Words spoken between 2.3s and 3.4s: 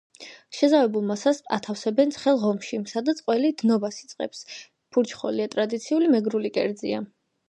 ღომში, სადაც